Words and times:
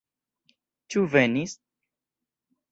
Ĉu 0.95 1.05
venis? 1.17 1.55